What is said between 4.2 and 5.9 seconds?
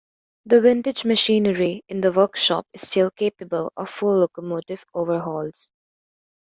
locomotive overhauls.